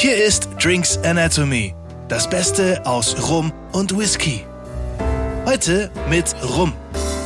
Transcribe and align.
Hier 0.00 0.14
ist 0.24 0.48
Drinks 0.62 0.96
Anatomy, 0.98 1.74
das 2.08 2.30
Beste 2.30 2.86
aus 2.86 3.28
Rum 3.28 3.52
und 3.72 3.98
Whisky. 3.98 4.44
Heute 5.44 5.90
mit 6.08 6.36
Rum. 6.40 6.72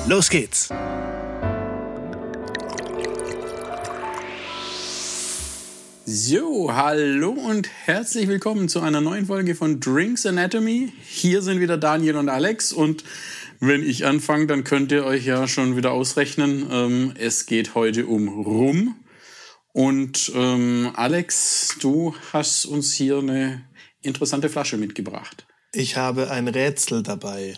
Los 0.09 0.31
geht's. 0.31 0.71
So, 6.07 6.75
hallo 6.75 7.33
und 7.33 7.69
herzlich 7.85 8.27
willkommen 8.27 8.71
zu 8.71 8.81
einer 8.81 9.03
neuen 9.03 9.27
Folge 9.27 9.55
von 9.55 9.79
Drinks 9.79 10.25
Anatomy. 10.25 10.95
Hier 11.07 11.43
sind 11.43 11.61
wieder 11.61 11.77
Daniel 11.77 12.17
und 12.17 12.31
Alex 12.31 12.73
und 12.73 13.05
wenn 13.61 13.83
ich 13.83 14.07
anfange, 14.07 14.47
dann 14.47 14.65
könnt 14.65 14.93
ihr 14.93 15.05
euch 15.05 15.27
ja 15.27 15.47
schon 15.47 15.77
wieder 15.77 15.93
ausrechnen. 15.93 16.67
Ähm, 16.73 17.13
es 17.19 17.45
geht 17.45 17.75
heute 17.75 18.07
um 18.07 18.29
Rum. 18.29 18.95
Und 19.73 20.31
ähm, 20.35 20.93
Alex, 20.95 21.77
du 21.81 22.15
hast 22.33 22.67
uns 22.67 22.93
hier 22.93 23.19
eine 23.19 23.63
interessante 24.03 24.49
Flasche 24.49 24.77
mitgebracht. 24.77 25.47
Ich 25.73 25.97
habe 25.97 26.31
ein 26.31 26.49
Rätsel 26.49 27.03
dabei. 27.03 27.55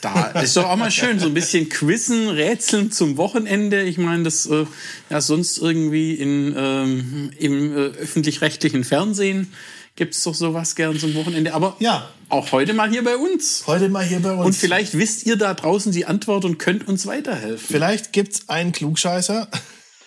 Da 0.00 0.30
ist 0.40 0.56
doch 0.56 0.64
auch 0.64 0.76
mal 0.76 0.90
schön, 0.90 1.20
so 1.20 1.26
ein 1.26 1.34
bisschen 1.34 1.68
Quizzen, 1.68 2.28
Rätseln 2.28 2.90
zum 2.90 3.16
Wochenende. 3.16 3.82
Ich 3.82 3.98
meine, 3.98 4.24
das 4.24 4.46
äh, 4.46 4.66
ja 5.10 5.20
sonst 5.20 5.58
irgendwie 5.58 6.14
in, 6.14 6.52
ähm, 6.58 7.30
im 7.38 7.72
äh, 7.76 7.80
öffentlich-rechtlichen 7.98 8.82
Fernsehen 8.82 9.52
gibt's 9.94 10.24
doch 10.24 10.34
sowas 10.34 10.74
gern 10.74 10.98
zum 10.98 11.14
Wochenende. 11.14 11.54
Aber 11.54 11.76
Ja. 11.78 12.10
auch 12.30 12.50
heute 12.50 12.72
mal 12.74 12.90
hier 12.90 13.04
bei 13.04 13.16
uns. 13.16 13.64
Heute 13.68 13.88
mal 13.88 14.04
hier 14.04 14.18
bei 14.18 14.32
uns. 14.32 14.44
Und 14.46 14.56
vielleicht 14.56 14.98
wisst 14.98 15.24
ihr 15.26 15.36
da 15.36 15.54
draußen 15.54 15.92
die 15.92 16.06
Antwort 16.06 16.44
und 16.44 16.58
könnt 16.58 16.88
uns 16.88 17.06
weiterhelfen. 17.06 17.64
Vielleicht 17.68 18.12
gibt's 18.12 18.48
einen 18.48 18.72
Klugscheißer, 18.72 19.48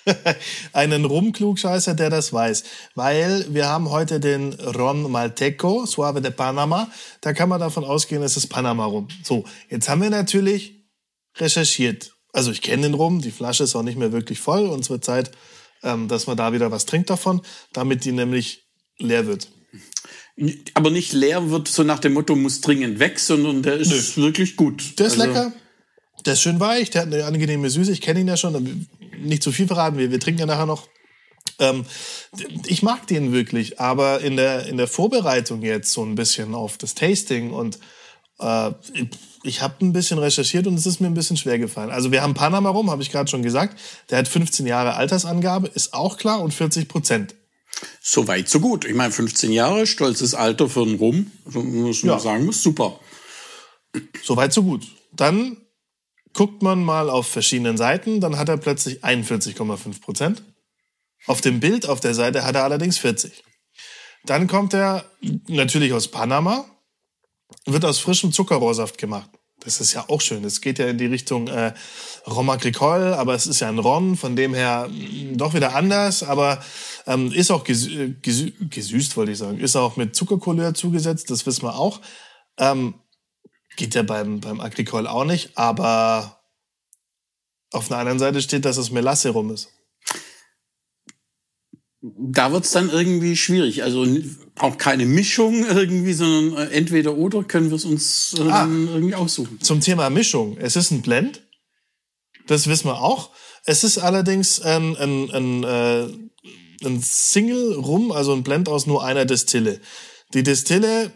einen 0.73 1.05
Rum-Klugscheißer, 1.05 1.93
der 1.93 2.09
das 2.09 2.33
weiß. 2.33 2.63
Weil 2.95 3.45
wir 3.49 3.67
haben 3.67 3.89
heute 3.89 4.19
den 4.19 4.53
Ron 4.53 5.11
Malteco, 5.11 5.85
Suave 5.85 6.21
de 6.21 6.31
Panama. 6.31 6.89
Da 7.21 7.33
kann 7.33 7.49
man 7.49 7.59
davon 7.59 7.83
ausgehen, 7.83 8.23
es 8.23 8.37
ist 8.37 8.47
Panama-Rum. 8.47 9.07
So, 9.23 9.45
jetzt 9.69 9.89
haben 9.89 10.01
wir 10.01 10.09
natürlich 10.09 10.83
recherchiert. 11.37 12.13
Also 12.31 12.51
ich 12.51 12.61
kenne 12.61 12.83
den 12.83 12.93
Rum, 12.95 13.21
die 13.21 13.31
Flasche 13.31 13.63
ist 13.63 13.75
auch 13.75 13.83
nicht 13.83 13.97
mehr 13.97 14.11
wirklich 14.11 14.39
voll 14.39 14.65
und 14.65 14.81
es 14.81 14.89
wird 14.89 15.05
Zeit, 15.05 15.31
ähm, 15.83 16.07
dass 16.07 16.27
man 16.27 16.37
da 16.37 16.51
wieder 16.51 16.71
was 16.71 16.85
trinkt 16.85 17.09
davon, 17.09 17.41
damit 17.73 18.05
die 18.05 18.11
nämlich 18.11 18.63
leer 18.97 19.27
wird. 19.27 19.49
Aber 20.73 20.89
nicht 20.89 21.13
leer 21.13 21.51
wird 21.51 21.67
so 21.67 21.83
nach 21.83 21.99
dem 21.99 22.13
Motto, 22.13 22.35
muss 22.35 22.61
dringend 22.61 22.99
weg, 22.99 23.19
sondern 23.19 23.61
der 23.61 23.75
ist 23.75 24.17
wirklich 24.17 24.55
gut. 24.55 24.97
Der 24.97 25.07
ist 25.07 25.19
Also, 25.19 25.25
lecker. 25.25 25.53
Der 26.25 26.33
ist 26.33 26.41
schön 26.41 26.59
weich, 26.59 26.89
der 26.89 27.01
hat 27.01 27.13
eine 27.13 27.25
angenehme 27.25 27.69
Süße. 27.69 27.91
Ich 27.91 28.01
kenne 28.01 28.19
ihn 28.21 28.27
ja 28.27 28.37
schon. 28.37 28.87
Nicht 29.19 29.43
zu 29.43 29.51
viel 29.51 29.67
verraten, 29.67 29.97
wir, 29.97 30.11
wir 30.11 30.19
trinken 30.19 30.39
ja 30.41 30.45
nachher 30.45 30.65
noch. 30.65 30.87
Ähm, 31.59 31.85
ich 32.65 32.81
mag 32.83 33.05
den 33.07 33.31
wirklich, 33.31 33.79
aber 33.79 34.21
in 34.21 34.37
der, 34.37 34.65
in 34.65 34.77
der 34.77 34.87
Vorbereitung 34.87 35.61
jetzt 35.61 35.91
so 35.91 36.03
ein 36.03 36.15
bisschen 36.15 36.55
auf 36.55 36.77
das 36.77 36.95
Tasting 36.95 37.51
und 37.51 37.77
äh, 38.39 38.71
ich 39.43 39.61
habe 39.61 39.85
ein 39.85 39.93
bisschen 39.93 40.17
recherchiert 40.17 40.65
und 40.67 40.75
es 40.75 40.85
ist 40.85 40.99
mir 40.99 41.07
ein 41.07 41.13
bisschen 41.13 41.37
schwer 41.37 41.59
gefallen. 41.59 41.91
Also 41.91 42.11
wir 42.11 42.21
haben 42.23 42.33
Panama 42.33 42.69
rum, 42.69 42.89
habe 42.89 43.03
ich 43.03 43.11
gerade 43.11 43.29
schon 43.29 43.43
gesagt. 43.43 43.79
Der 44.09 44.17
hat 44.17 44.27
15 44.27 44.65
Jahre 44.65 44.95
Altersangabe, 44.95 45.67
ist 45.67 45.93
auch 45.93 46.17
klar 46.17 46.41
und 46.41 46.53
40 46.53 46.87
Prozent. 46.87 47.35
So 48.01 48.27
weit, 48.27 48.49
so 48.49 48.59
gut. 48.59 48.85
Ich 48.85 48.95
meine, 48.95 49.11
15 49.11 49.51
Jahre, 49.51 49.85
stolzes 49.85 50.33
Alter 50.33 50.69
für 50.69 50.81
einen 50.83 50.95
Rum, 50.95 51.31
muss 51.45 52.03
man 52.03 52.13
Ja. 52.15 52.19
sagen, 52.19 52.49
ist 52.49 52.63
super. 52.63 52.99
Soweit 54.23 54.53
so 54.53 54.63
gut. 54.63 54.87
Dann 55.11 55.57
guckt 56.33 56.61
man 56.61 56.83
mal 56.83 57.09
auf 57.09 57.27
verschiedenen 57.27 57.77
Seiten, 57.77 58.19
dann 58.19 58.37
hat 58.37 58.49
er 58.49 58.57
plötzlich 58.57 59.03
41,5 59.03 60.01
Prozent. 60.01 60.43
Auf 61.25 61.41
dem 61.41 61.59
Bild 61.59 61.87
auf 61.87 61.99
der 61.99 62.13
Seite 62.13 62.43
hat 62.43 62.55
er 62.55 62.63
allerdings 62.63 62.97
40. 62.97 63.43
Dann 64.25 64.47
kommt 64.47 64.73
er 64.73 65.05
natürlich 65.47 65.93
aus 65.93 66.09
Panama, 66.09 66.65
wird 67.65 67.85
aus 67.85 67.99
frischem 67.99 68.31
Zuckerrohrsaft 68.31 68.97
gemacht. 68.97 69.29
Das 69.59 69.79
ist 69.79 69.93
ja 69.93 70.05
auch 70.09 70.19
schön. 70.19 70.43
Das 70.43 70.59
geht 70.59 70.79
ja 70.79 70.87
in 70.87 70.97
die 70.97 71.05
Richtung 71.05 71.47
äh, 71.47 71.73
Rom 72.27 72.49
Agricole, 72.49 73.17
aber 73.17 73.33
es 73.33 73.47
ist 73.47 73.61
ja 73.61 73.69
ein 73.69 73.79
Ron, 73.79 74.17
von 74.17 74.35
dem 74.35 74.53
her 74.53 74.89
mh, 74.89 75.37
doch 75.37 75.53
wieder 75.53 75.75
anders, 75.75 76.23
aber 76.23 76.61
ähm, 77.07 77.31
ist 77.31 77.51
auch 77.51 77.63
gesü 77.63 78.03
äh, 78.03 78.15
gesü 78.21 78.51
gesüßt, 78.59 79.15
wollte 79.15 79.31
ich 79.31 79.37
sagen. 79.37 79.59
Ist 79.59 79.75
auch 79.75 79.95
mit 79.95 80.15
Zuckercouleur 80.15 80.73
zugesetzt, 80.73 81.29
das 81.29 81.45
wissen 81.45 81.63
wir 81.63 81.75
auch. 81.75 82.01
Ähm, 82.57 82.95
geht 83.75 83.95
ja 83.95 84.03
beim, 84.03 84.39
beim 84.39 84.59
Agricole 84.59 85.09
auch 85.09 85.25
nicht, 85.25 85.57
aber 85.57 86.43
auf 87.71 87.87
der 87.87 87.97
anderen 87.97 88.19
Seite 88.19 88.41
steht, 88.41 88.65
dass 88.65 88.77
es 88.77 88.91
Melasse 88.91 89.29
rum 89.29 89.51
ist. 89.51 89.69
Da 92.01 92.51
wird's 92.51 92.71
dann 92.71 92.89
irgendwie 92.89 93.37
schwierig. 93.37 93.83
Also 93.83 94.05
auch 94.59 94.77
keine 94.77 95.05
Mischung 95.05 95.65
irgendwie, 95.65 96.13
sondern 96.13 96.67
äh, 96.67 96.71
entweder 96.71 97.15
oder 97.15 97.43
können 97.43 97.69
wir 97.69 97.77
es 97.77 97.85
uns 97.85 98.35
äh, 98.37 98.41
Ah. 98.41 98.65
irgendwie 98.67 99.15
aussuchen. 99.15 99.61
Zum 99.61 99.79
Thema 99.79 100.09
Mischung. 100.09 100.57
Es 100.57 100.75
ist 100.75 100.91
ein 100.91 101.01
Blend. 101.01 101.41
Das 102.47 102.67
wissen 102.67 102.87
wir 102.87 102.99
auch. 103.01 103.31
Es 103.65 103.85
ist 103.85 103.99
allerdings 103.99 104.59
ein, 104.59 104.97
ein, 104.97 105.31
ein, 105.31 105.63
äh, 105.63 106.07
ein 106.85 107.01
Single 107.01 107.75
Rum, 107.75 108.11
also 108.11 108.33
ein 108.33 108.43
Blend 108.43 108.67
aus 108.67 108.85
nur 108.85 109.05
einer 109.05 109.23
Destille. 109.23 109.79
Die 110.33 110.43
Destille, 110.43 111.13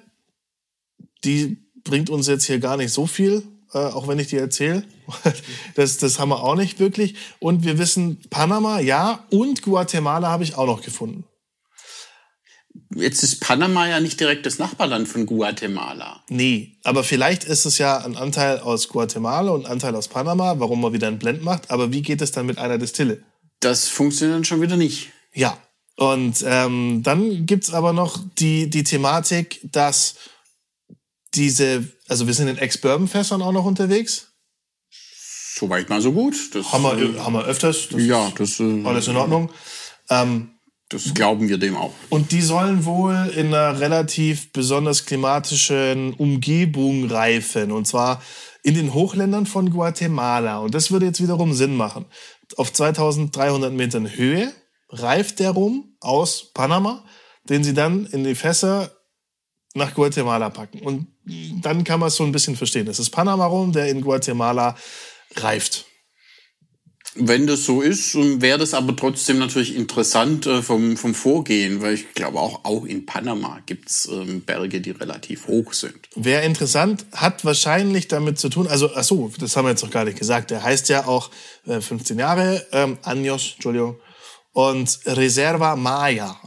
die 1.25 1.66
bringt 1.87 2.09
uns 2.09 2.27
jetzt 2.27 2.45
hier 2.45 2.59
gar 2.59 2.77
nicht 2.77 2.91
so 2.91 3.07
viel, 3.07 3.43
äh, 3.73 3.79
auch 3.79 4.07
wenn 4.07 4.19
ich 4.19 4.27
dir 4.27 4.41
erzähle. 4.41 4.83
Das, 5.75 5.97
das 5.97 6.19
haben 6.19 6.29
wir 6.29 6.43
auch 6.43 6.55
nicht 6.55 6.79
wirklich. 6.79 7.15
Und 7.39 7.63
wir 7.63 7.77
wissen 7.77 8.19
Panama, 8.29 8.79
ja, 8.79 9.25
und 9.29 9.61
Guatemala 9.61 10.29
habe 10.29 10.43
ich 10.43 10.55
auch 10.55 10.65
noch 10.65 10.81
gefunden. 10.81 11.23
Jetzt 12.95 13.23
ist 13.23 13.39
Panama 13.39 13.87
ja 13.87 13.99
nicht 13.99 14.19
direkt 14.19 14.45
das 14.45 14.59
Nachbarland 14.59 15.07
von 15.07 15.25
Guatemala. 15.25 16.23
Nee, 16.29 16.77
aber 16.83 17.03
vielleicht 17.03 17.43
ist 17.43 17.65
es 17.65 17.77
ja 17.77 17.97
ein 17.97 18.17
Anteil 18.17 18.59
aus 18.59 18.87
Guatemala 18.87 19.51
und 19.51 19.65
ein 19.65 19.71
Anteil 19.71 19.95
aus 19.95 20.07
Panama, 20.07 20.55
warum 20.59 20.81
man 20.81 20.93
wieder 20.93 21.07
einen 21.07 21.19
Blend 21.19 21.43
macht. 21.43 21.69
Aber 21.71 21.91
wie 21.91 22.01
geht 22.01 22.21
es 22.21 22.31
dann 22.31 22.45
mit 22.45 22.57
einer 22.57 22.77
Destille? 22.77 23.23
Das 23.59 23.87
funktioniert 23.87 24.35
dann 24.35 24.45
schon 24.45 24.61
wieder 24.61 24.77
nicht. 24.77 25.09
Ja. 25.33 25.57
Und 25.95 26.43
ähm, 26.45 27.01
dann 27.03 27.45
gibt's 27.45 27.73
aber 27.73 27.91
noch 27.91 28.19
die, 28.37 28.69
die 28.69 28.83
Thematik, 28.83 29.59
dass 29.63 30.15
diese, 31.33 31.87
also 32.07 32.27
wir 32.27 32.33
sind 32.33 32.47
in 32.47 32.57
Ex-Bourbon-Fässern 32.57 33.41
auch 33.41 33.51
noch 33.51 33.65
unterwegs. 33.65 34.33
Soweit 35.55 35.89
mal 35.89 36.01
so 36.01 36.11
gut. 36.11 36.35
Das, 36.53 36.71
Haben 36.71 36.83
wir, 36.83 37.15
äh, 37.15 37.19
haben 37.19 37.33
wir 37.33 37.45
öfters. 37.45 37.89
Das 37.89 38.01
ja, 38.01 38.27
ist 38.27 38.39
das, 38.39 38.59
äh, 38.59 38.83
alles 38.85 39.07
in 39.07 39.17
Ordnung. 39.17 39.51
Ähm, 40.09 40.51
das 40.89 41.13
glauben 41.13 41.49
wir 41.49 41.57
dem 41.57 41.75
auch. 41.75 41.93
Und 42.09 42.31
die 42.31 42.41
sollen 42.41 42.85
wohl 42.85 43.31
in 43.35 43.47
einer 43.47 43.79
relativ 43.79 44.53
besonders 44.53 45.05
klimatischen 45.05 46.13
Umgebung 46.13 47.09
reifen. 47.09 47.71
Und 47.71 47.87
zwar 47.87 48.21
in 48.63 48.75
den 48.75 48.93
Hochländern 48.93 49.45
von 49.45 49.69
Guatemala. 49.69 50.59
Und 50.59 50.73
das 50.75 50.91
würde 50.91 51.07
jetzt 51.07 51.21
wiederum 51.21 51.53
Sinn 51.53 51.75
machen. 51.75 52.05
Auf 52.55 52.71
2300 52.71 53.73
Metern 53.73 54.15
Höhe 54.15 54.53
reift 54.89 55.39
der 55.39 55.51
Rum 55.51 55.95
aus 55.99 56.53
Panama, 56.53 57.03
den 57.49 57.63
sie 57.63 57.73
dann 57.73 58.05
in 58.05 58.23
die 58.23 58.35
Fässer 58.35 58.91
nach 59.77 59.93
Guatemala 59.93 60.49
packen. 60.49 60.79
Und 60.79 61.07
dann 61.61 61.83
kann 61.83 61.99
man 61.99 62.07
es 62.07 62.15
so 62.15 62.23
ein 62.23 62.31
bisschen 62.31 62.55
verstehen. 62.55 62.85
Das 62.85 62.99
ist 62.99 63.09
Panama-Rum, 63.11 63.71
der 63.71 63.89
in 63.89 64.01
Guatemala 64.01 64.75
reift. 65.35 65.85
Wenn 67.19 67.47
das 67.47 67.63
so 67.63 67.81
ist, 67.81 68.13
ähm, 68.15 68.41
wäre 68.41 68.59
das 68.59 68.73
aber 68.73 68.95
trotzdem 68.95 69.39
natürlich 69.39 69.75
interessant 69.75 70.45
äh, 70.45 70.61
vom, 70.61 70.97
vom 70.97 71.15
Vorgehen, 71.15 71.81
weil 71.81 71.95
ich 71.95 72.13
glaube 72.13 72.39
auch, 72.39 72.63
auch 72.63 72.85
in 72.85 73.05
Panama 73.05 73.59
gibt's 73.65 74.07
ähm, 74.11 74.41
Berge, 74.41 74.81
die 74.81 74.91
relativ 74.91 75.47
hoch 75.47 75.73
sind. 75.73 75.95
Wäre 76.15 76.43
interessant, 76.43 77.05
hat 77.13 77.43
wahrscheinlich 77.43 78.07
damit 78.07 78.37
zu 78.37 78.49
tun, 78.49 78.67
also, 78.67 78.91
ach 78.93 79.03
so, 79.03 79.31
das 79.39 79.55
haben 79.55 79.65
wir 79.65 79.71
jetzt 79.71 79.83
noch 79.83 79.89
gar 79.89 80.05
nicht 80.05 80.19
gesagt, 80.19 80.51
der 80.51 80.63
heißt 80.63 80.89
ja 80.89 81.07
auch 81.07 81.31
äh, 81.65 81.81
15 81.81 82.19
Jahre, 82.19 82.65
ähm, 82.71 82.97
Años, 83.03 83.53
Entschuldigung, 83.55 83.97
und 84.53 84.99
Reserva 85.05 85.75
Maya. 85.75 86.39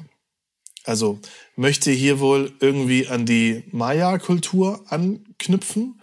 Also 0.84 1.20
möchte 1.56 1.90
hier 1.90 2.20
wohl 2.20 2.52
irgendwie 2.60 3.08
an 3.08 3.26
die 3.26 3.64
Maya-Kultur 3.70 4.84
anknüpfen 4.88 6.00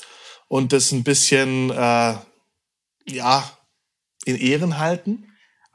und 0.47 0.71
das 0.74 0.91
ein 0.91 1.03
bisschen, 1.03 1.71
äh, 1.71 2.15
ja, 3.09 3.57
in 4.25 4.35
Ehren 4.35 4.77
halten. 4.77 5.26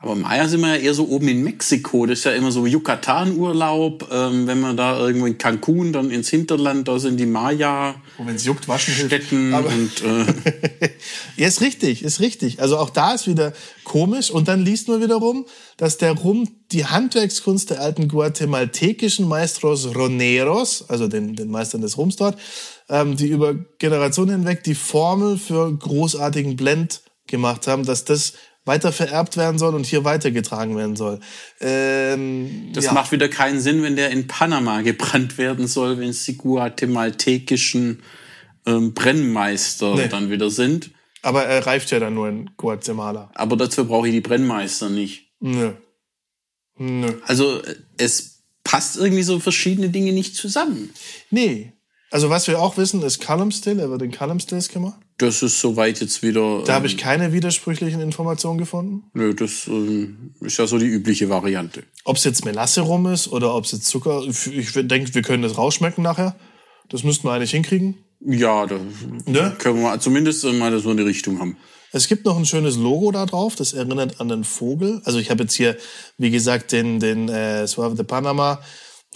Aber 0.02 0.16
Maya 0.16 0.48
sind 0.48 0.62
wir 0.62 0.76
ja 0.76 0.82
eher 0.82 0.94
so 0.94 1.08
oben 1.08 1.28
in 1.28 1.44
Mexiko. 1.44 2.06
Das 2.06 2.18
ist 2.18 2.24
ja 2.24 2.32
immer 2.32 2.50
so 2.50 2.66
Yucatan-Urlaub. 2.66 4.08
Ähm, 4.10 4.48
wenn 4.48 4.60
man 4.60 4.76
da 4.76 4.98
irgendwo 4.98 5.26
in 5.26 5.38
Cancun, 5.38 5.92
dann 5.92 6.10
ins 6.10 6.28
Hinterland, 6.28 6.88
da 6.88 6.98
sind 6.98 7.18
die 7.18 7.26
Maya. 7.26 7.94
Und 8.18 8.26
wenn 8.26 8.34
es 8.34 8.44
juckt, 8.44 8.66
waschen. 8.66 8.94
Städten 8.94 9.54
und 9.54 10.02
äh, 10.02 10.90
Ja, 11.36 11.46
ist 11.46 11.60
richtig, 11.60 12.02
ist 12.02 12.18
richtig. 12.18 12.60
Also 12.60 12.78
auch 12.78 12.90
da 12.90 13.14
ist 13.14 13.28
wieder 13.28 13.52
komisch. 13.84 14.32
Und 14.32 14.48
dann 14.48 14.64
liest 14.64 14.88
man 14.88 15.00
wiederum, 15.00 15.46
dass 15.76 15.98
der 15.98 16.12
Rum 16.12 16.48
die 16.72 16.84
Handwerkskunst 16.84 17.70
der 17.70 17.80
alten 17.80 18.08
guatemaltekischen 18.08 19.28
Maestros 19.28 19.94
Roneros, 19.94 20.84
also 20.88 21.06
den, 21.06 21.36
den 21.36 21.48
Meistern 21.48 21.80
des 21.80 21.96
Rums 21.96 22.16
dort, 22.16 22.36
ähm, 22.88 23.16
die 23.16 23.28
über 23.28 23.54
Generationen 23.78 24.40
hinweg 24.40 24.64
die 24.64 24.74
Formel 24.74 25.38
für 25.38 25.72
großartigen 25.72 26.56
Blend 26.56 27.02
gemacht 27.28 27.68
haben, 27.68 27.84
dass 27.84 28.04
das 28.04 28.32
weiter 28.64 28.92
vererbt 28.92 29.36
werden 29.36 29.58
soll 29.58 29.74
und 29.74 29.86
hier 29.86 30.04
weitergetragen 30.04 30.76
werden 30.76 30.94
soll. 30.96 31.18
Ähm, 31.60 32.70
Das 32.72 32.84
ja. 32.86 32.92
macht 32.92 33.10
wieder 33.12 33.28
keinen 33.28 33.60
Sinn, 33.60 33.82
wenn 33.82 33.96
der 33.96 34.10
in 34.10 34.26
Panama 34.28 34.82
gebrannt 34.82 35.36
werden 35.38 35.66
soll, 35.66 35.98
wenn 35.98 36.10
es 36.10 36.24
die 36.24 36.36
guatemaltekischen 36.36 38.02
ähm, 38.66 38.94
Brennmeister 38.94 39.94
Nee. 39.96 40.08
dann 40.08 40.30
wieder 40.30 40.50
sind. 40.50 40.90
Aber 41.22 41.44
er 41.44 41.66
reift 41.66 41.90
ja 41.90 41.98
dann 42.00 42.14
nur 42.14 42.28
in 42.28 42.50
Guatemala. 42.56 43.30
Aber 43.34 43.56
dazu 43.56 43.86
brauche 43.86 44.08
ich 44.08 44.14
die 44.14 44.20
Brennmeister 44.20 44.88
nicht. 44.90 45.32
Nö. 45.40 45.72
Nö. 46.78 47.12
Also 47.26 47.62
äh, 47.62 47.74
es 47.98 48.42
passt 48.64 48.96
irgendwie 48.96 49.22
so 49.24 49.40
verschiedene 49.40 49.88
Dinge 49.90 50.12
nicht 50.12 50.36
zusammen. 50.36 50.90
Nee. 51.30 51.72
Also 52.10 52.30
was 52.30 52.46
wir 52.46 52.60
auch 52.60 52.76
wissen, 52.76 53.02
ist 53.02 53.20
Callum 53.20 53.50
Still. 53.50 53.80
Er 53.80 53.90
wird 53.90 54.02
in 54.02 54.10
Callum 54.12 54.38
Stills 54.38 54.68
gemacht. 54.68 55.00
Das 55.22 55.40
ist 55.40 55.60
soweit 55.60 56.00
jetzt 56.00 56.24
wieder. 56.24 56.64
Da 56.64 56.74
habe 56.74 56.86
ähm, 56.86 56.90
ich 56.92 56.98
keine 56.98 57.32
widersprüchlichen 57.32 58.00
Informationen 58.00 58.58
gefunden. 58.58 59.04
Nö, 59.14 59.32
das 59.34 59.68
ähm, 59.68 60.34
ist 60.40 60.58
ja 60.58 60.66
so 60.66 60.78
die 60.78 60.86
übliche 60.86 61.28
Variante. 61.28 61.84
Ob 62.04 62.16
es 62.16 62.24
jetzt 62.24 62.44
Melasse 62.44 62.80
rum 62.80 63.06
ist 63.06 63.28
oder 63.28 63.54
ob 63.54 63.64
es 63.64 63.70
jetzt 63.70 63.86
Zucker. 63.86 64.24
Ich 64.26 64.72
denke, 64.72 65.14
wir 65.14 65.22
können 65.22 65.44
das 65.44 65.56
rausschmecken 65.56 66.02
nachher. 66.02 66.34
Das 66.88 67.04
müssten 67.04 67.28
wir 67.28 67.32
eigentlich 67.32 67.52
hinkriegen. 67.52 67.98
Ja, 68.20 68.66
da 68.66 68.80
Ne? 69.26 69.54
können 69.58 69.80
wir 69.82 70.00
zumindest 70.00 70.44
mal 70.44 70.76
so 70.80 70.90
eine 70.90 71.04
Richtung 71.04 71.38
haben. 71.38 71.56
Es 71.92 72.08
gibt 72.08 72.24
noch 72.24 72.36
ein 72.36 72.46
schönes 72.46 72.76
Logo 72.76 73.12
da 73.12 73.24
drauf, 73.24 73.54
das 73.54 73.74
erinnert 73.74 74.20
an 74.20 74.28
den 74.28 74.42
Vogel. 74.42 75.02
Also 75.04 75.20
ich 75.20 75.30
habe 75.30 75.44
jetzt 75.44 75.54
hier, 75.54 75.76
wie 76.18 76.30
gesagt, 76.30 76.72
den, 76.72 76.98
den 76.98 77.28
äh, 77.28 77.66
Suave 77.68 77.94
de 77.94 78.04
Panama, 78.04 78.60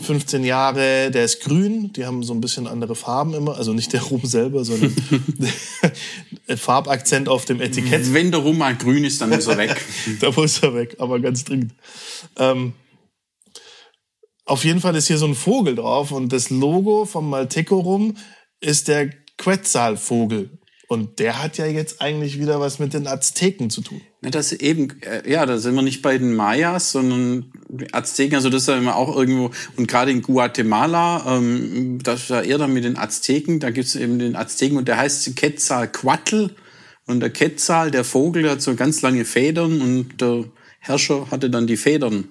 15 0.01 0.45
Jahre, 0.45 1.11
der 1.11 1.25
ist 1.25 1.41
grün, 1.41 1.93
die 1.95 2.05
haben 2.05 2.23
so 2.23 2.35
ein 2.35 2.41
bisschen 2.43 2.67
andere 2.67 2.95
Farben 2.95 3.33
immer, 3.33 3.57
also 3.57 3.73
nicht 3.73 3.95
der 3.95 4.03
Rum 4.03 4.21
selber, 4.25 4.63
sondern 4.65 4.95
der 6.49 6.59
Farbakzent 6.59 7.31
auf 7.31 7.47
dem 7.47 7.63
Etikett. 7.63 8.13
Wenn 8.13 8.31
der 8.31 8.41
Rum 8.41 8.59
mal 8.59 8.77
grün 8.77 9.05
ist, 9.05 9.23
dann 9.23 9.33
ist 9.33 9.47
er 9.47 9.57
weg. 9.57 9.75
da 10.21 10.31
muss 10.33 10.63
er 10.63 10.75
weg, 10.75 10.97
aber 10.99 11.19
ganz 11.21 11.45
dringend. 11.45 11.73
Ähm, 12.37 12.75
auf 14.45 14.65
jeden 14.65 14.81
Fall 14.81 14.95
ist 14.97 15.07
hier 15.07 15.19
so 15.19 15.27
ein 15.27 15.35
Vogel 15.35 15.75
drauf 15.75 16.13
und 16.13 16.31
das 16.33 16.51
Logo 16.51 17.07
vom 17.07 17.31
Malteco 17.31 17.81
rum 17.81 18.17
ist 18.61 18.89
der 18.89 19.11
Quetzalvogel. 19.39 20.59
Und 20.89 21.19
der 21.19 21.43
hat 21.43 21.59
ja 21.59 21.67
jetzt 21.67 22.01
eigentlich 22.01 22.39
wieder 22.39 22.61
was 22.61 22.79
mit 22.79 22.95
den 22.95 23.09
Azteken 23.09 23.71
zu 23.71 23.81
tun. 23.81 24.01
Das 24.23 24.53
eben, 24.53 25.01
äh, 25.03 25.29
ja, 25.29 25.45
da 25.47 25.59
sind 25.59 25.75
wir 25.75 25.83
nicht 25.83 26.03
bei 26.03 26.17
den 26.17 26.35
Mayas, 26.35 26.93
sondern 26.93 27.53
Azteken, 27.93 28.37
also 28.37 28.51
das 28.51 28.63
ist 28.63 28.69
ja 28.69 28.77
immer 28.77 28.97
auch 28.97 29.17
irgendwo, 29.17 29.51
und 29.77 29.89
gerade 29.89 30.11
in 30.11 30.23
Guatemala, 30.23 31.37
ähm, 31.37 31.99
das 32.03 32.23
ist 32.23 32.31
ja 32.31 32.43
eher 32.43 32.59
dann 32.59 32.73
mit 32.73 32.85
den 32.85 32.97
Azteken, 32.97 33.61
da 33.61 33.71
gibt's 33.71 33.95
eben 33.95 34.19
den 34.19 34.37
Azteken 34.37 34.77
und 34.77 34.89
der 34.89 34.99
heißt 34.99 35.35
Quetzalcoatl. 35.37 36.51
Und 37.09 37.21
der 37.21 37.31
Quetzal, 37.31 37.93
der 37.93 38.03
Vogel, 38.03 38.43
der 38.43 38.53
hat 38.53 38.63
so 38.63 38.75
ganz 38.75 39.01
lange 39.01 39.25
Federn 39.25 39.81
und 39.81 40.21
der 40.21 40.45
Herrscher 40.81 41.31
hatte 41.31 41.51
dann 41.51 41.69
die 41.69 41.77
Federn 41.77 42.27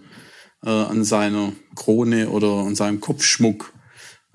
äh, 0.65 0.69
an 0.69 1.05
seiner 1.05 1.53
Krone 1.75 2.29
oder 2.29 2.65
an 2.65 2.75
seinem 2.75 2.99
Kopfschmuck. 2.99 3.71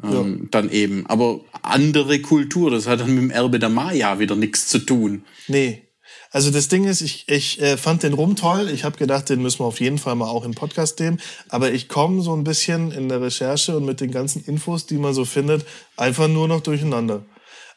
Ähm, 0.03 0.49
Dann 0.51 0.71
eben. 0.71 1.07
Aber 1.07 1.41
andere 1.63 2.21
Kultur, 2.21 2.71
das 2.71 2.87
hat 2.87 3.01
dann 3.01 3.15
mit 3.15 3.23
dem 3.23 3.31
Erbe 3.31 3.59
der 3.59 3.69
Maya 3.69 4.19
wieder 4.19 4.37
nichts 4.37 4.69
zu 4.69 4.79
tun. 4.79 5.25
Nee. 5.49 5.90
Also 6.33 6.51
das 6.53 6.69
Ding 6.69 6.85
ist, 6.85 7.01
ich, 7.01 7.29
ich 7.29 7.61
äh, 7.61 7.77
fand 7.77 8.05
den 8.05 8.13
Rum 8.13 8.37
toll. 8.37 8.71
Ich 8.73 8.85
habe 8.85 8.97
gedacht, 8.97 9.29
den 9.29 9.43
müssen 9.43 9.61
wir 9.61 9.67
auf 9.67 9.81
jeden 9.81 9.99
Fall 9.99 10.15
mal 10.15 10.29
auch 10.29 10.45
im 10.45 10.55
Podcast 10.55 11.01
nehmen. 11.01 11.21
Aber 11.49 11.73
ich 11.73 11.89
komme 11.89 12.23
so 12.23 12.35
ein 12.37 12.45
bisschen 12.45 12.93
in 12.93 13.09
der 13.09 13.21
Recherche 13.21 13.77
und 13.77 13.85
mit 13.85 14.01
den 14.01 14.13
ganzen 14.13 14.45
Infos, 14.45 14.87
die 14.87 14.99
man 14.99 15.13
so 15.13 15.25
findet, 15.25 15.67
einfach 15.97 16.29
nur 16.29 16.47
noch 16.47 16.61
durcheinander. 16.61 17.25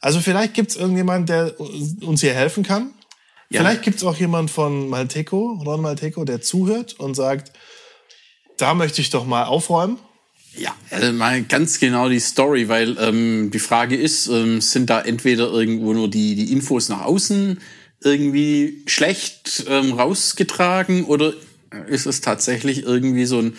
Also 0.01 0.19
vielleicht 0.19 0.53
gibt's 0.53 0.75
irgendjemand, 0.75 1.29
der 1.29 1.59
uns 1.59 2.21
hier 2.21 2.33
helfen 2.33 2.63
kann. 2.63 2.93
Ja. 3.49 3.61
Vielleicht 3.61 3.81
gibt's 3.81 4.03
auch 4.03 4.17
jemand 4.17 4.51
von 4.51 4.87
Malteco, 4.87 5.61
Ron 5.65 5.81
Malteco, 5.81 6.23
der 6.23 6.41
zuhört 6.41 6.99
und 6.99 7.15
sagt, 7.15 7.53
da 8.57 8.75
möchte 8.75 9.01
ich 9.01 9.09
doch 9.09 9.25
mal 9.25 9.45
aufräumen. 9.45 9.97
Ja, 10.55 10.75
also 10.91 11.11
mal 11.13 11.41
ganz 11.41 11.79
genau 11.79 12.09
die 12.09 12.19
Story, 12.19 12.69
weil 12.69 12.97
ähm, 12.99 13.49
die 13.51 13.59
Frage 13.59 13.95
ist, 13.95 14.27
ähm, 14.27 14.61
sind 14.61 14.91
da 14.91 15.01
entweder 15.01 15.49
irgendwo 15.49 15.93
nur 15.93 16.07
die, 16.07 16.35
die 16.35 16.51
Infos 16.51 16.89
nach 16.89 17.01
außen 17.01 17.59
irgendwie 18.03 18.83
schlecht 18.87 19.65
ähm, 19.67 19.93
rausgetragen 19.93 21.05
oder 21.05 21.33
ist 21.87 22.05
es 22.05 22.21
tatsächlich 22.21 22.83
irgendwie 22.83 23.25
so 23.25 23.39
ein, 23.39 23.55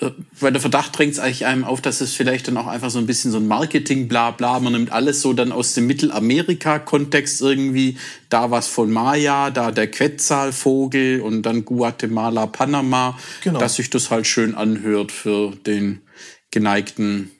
äh, 0.00 0.10
weil 0.40 0.52
der 0.52 0.60
Verdacht 0.60 0.98
drängt 0.98 1.12
es 1.12 1.18
eigentlich 1.20 1.46
einem 1.46 1.64
auf, 1.64 1.80
dass 1.80 2.00
es 2.00 2.12
vielleicht 2.14 2.48
dann 2.48 2.56
auch 2.56 2.66
einfach 2.66 2.90
so 2.90 2.98
ein 2.98 3.06
bisschen 3.06 3.30
so 3.30 3.38
ein 3.38 3.46
Marketing, 3.46 4.08
bla 4.08 4.32
bla, 4.32 4.58
man 4.58 4.72
nimmt 4.72 4.90
alles 4.90 5.20
so 5.22 5.32
dann 5.32 5.52
aus 5.52 5.74
dem 5.74 5.86
Mittelamerika-Kontext 5.86 7.40
irgendwie, 7.40 7.96
da 8.28 8.50
was 8.50 8.66
von 8.66 8.90
Maya, 8.90 9.50
da 9.50 9.70
der 9.70 9.90
Quetzalvogel 9.90 11.20
und 11.20 11.42
dann 11.42 11.64
Guatemala, 11.64 12.46
Panama, 12.46 13.18
Genau. 13.42 13.58
dass 13.60 13.76
sich 13.76 13.90
das 13.90 14.10
halt 14.10 14.26
schön 14.26 14.54
anhört 14.54 15.12
für 15.12 15.52
den 15.66 16.00
geneigten 16.50 17.30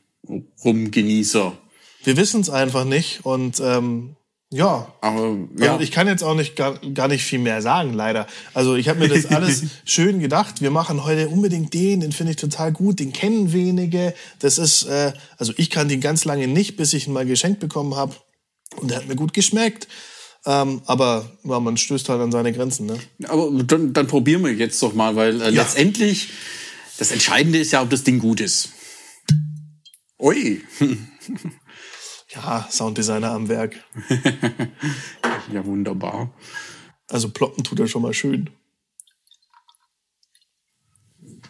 Rumgenießer. 0.64 1.56
Wir 2.04 2.16
wissen 2.16 2.40
es 2.40 2.50
einfach 2.50 2.84
nicht 2.84 3.24
und 3.24 3.60
ähm, 3.60 4.16
ja, 4.54 4.94
Aber 5.00 5.36
ja, 5.58 5.72
Also 5.72 5.82
ich 5.82 5.90
kann 5.90 6.06
jetzt 6.06 6.22
auch 6.22 6.36
nicht 6.36 6.54
gar, 6.54 6.78
gar 6.78 7.08
nicht 7.08 7.24
viel 7.24 7.40
mehr 7.40 7.60
sagen, 7.60 7.92
leider. 7.92 8.28
Also 8.52 8.76
ich 8.76 8.88
habe 8.88 9.00
mir 9.00 9.08
das 9.08 9.26
alles 9.26 9.64
schön 9.84 10.20
gedacht. 10.20 10.60
Wir 10.60 10.70
machen 10.70 11.02
heute 11.04 11.28
unbedingt 11.28 11.74
den, 11.74 12.00
den 12.00 12.12
finde 12.12 12.30
ich 12.32 12.36
total 12.36 12.70
gut, 12.72 13.00
den 13.00 13.12
kennen 13.12 13.52
wenige. 13.52 14.14
Das 14.38 14.58
ist, 14.58 14.84
äh, 14.84 15.12
also 15.38 15.52
ich 15.56 15.70
kann 15.70 15.88
den 15.88 16.00
ganz 16.00 16.24
lange 16.24 16.46
nicht, 16.46 16.76
bis 16.76 16.92
ich 16.92 17.08
ihn 17.08 17.12
mal 17.12 17.26
geschenkt 17.26 17.58
bekommen 17.58 17.96
habe. 17.96 18.14
Und 18.76 18.90
der 18.92 18.98
hat 18.98 19.08
mir 19.08 19.16
gut 19.16 19.32
geschmeckt. 19.34 19.88
Ähm, 20.46 20.82
aber 20.86 21.32
ja, 21.42 21.58
man 21.58 21.76
stößt 21.76 22.08
halt 22.08 22.20
an 22.20 22.30
seine 22.30 22.52
Grenzen. 22.52 22.86
Ne? 22.86 22.98
aber 23.26 23.50
dann, 23.64 23.92
dann 23.92 24.06
probieren 24.06 24.44
wir 24.44 24.52
jetzt 24.52 24.80
doch 24.82 24.94
mal, 24.94 25.16
weil 25.16 25.40
äh, 25.42 25.44
Ja. 25.46 25.62
letztendlich 25.62 26.28
das 26.98 27.10
Entscheidende 27.10 27.58
ist 27.58 27.72
ja, 27.72 27.82
ob 27.82 27.90
das 27.90 28.04
Ding 28.04 28.20
gut 28.20 28.40
ist. 28.40 28.68
Ui, 30.20 30.62
Ja, 32.34 32.68
Sounddesigner 32.70 33.30
am 33.30 33.48
Werk. 33.48 33.82
ja 35.52 35.64
wunderbar. 35.64 36.30
Also 37.08 37.30
ploppen 37.30 37.64
tut 37.64 37.80
er 37.80 37.86
schon 37.86 38.02
mal 38.02 38.14
schön. 38.14 38.50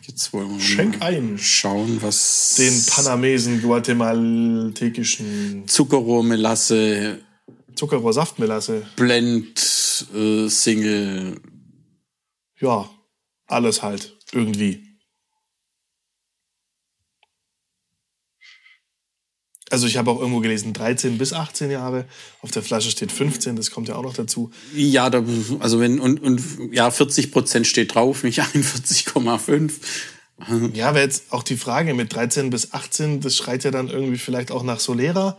Jetzt 0.02 0.32
wollen 0.32 0.50
wir 0.50 0.60
Schenk 0.60 1.00
mal 1.00 1.06
ein. 1.06 1.38
schauen, 1.38 2.02
was 2.02 2.54
Den 2.56 2.84
panamesen, 2.86 3.62
guatemaltekischen 3.62 5.66
Zuckerrohrmelasse, 5.66 7.20
Zuckerrohrsaftmelasse. 7.74 8.86
Blend, 8.96 10.06
äh, 10.14 10.48
Single. 10.48 11.40
Ja, 12.60 12.88
alles 13.46 13.82
halt. 13.82 14.16
Irgendwie. 14.32 14.83
Also 19.74 19.88
ich 19.88 19.96
habe 19.96 20.08
auch 20.08 20.20
irgendwo 20.20 20.38
gelesen, 20.38 20.72
13 20.72 21.18
bis 21.18 21.32
18 21.32 21.68
Jahre. 21.68 22.04
Auf 22.42 22.52
der 22.52 22.62
Flasche 22.62 22.92
steht 22.92 23.10
15, 23.10 23.56
das 23.56 23.72
kommt 23.72 23.88
ja 23.88 23.96
auch 23.96 24.04
noch 24.04 24.14
dazu. 24.14 24.52
Ja, 24.72 25.10
da, 25.10 25.24
also 25.58 25.80
wenn, 25.80 25.98
und, 25.98 26.22
und 26.22 26.40
ja, 26.70 26.92
40 26.92 27.32
Prozent 27.32 27.66
steht 27.66 27.92
drauf, 27.92 28.22
nicht 28.22 28.40
41,5. 28.54 29.72
Ja, 30.74 30.94
wäre 30.94 31.04
jetzt 31.04 31.32
auch 31.32 31.42
die 31.42 31.56
Frage 31.56 31.92
mit 31.92 32.14
13 32.14 32.50
bis 32.50 32.72
18, 32.72 33.20
das 33.20 33.36
schreit 33.36 33.64
ja 33.64 33.72
dann 33.72 33.88
irgendwie 33.88 34.16
vielleicht 34.16 34.52
auch 34.52 34.62
nach 34.62 34.78
Solera. 34.78 35.38